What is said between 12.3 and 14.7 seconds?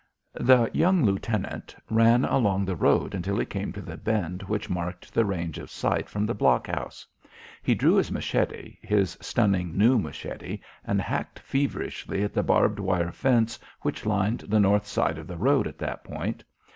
the barbed wire fence which lined the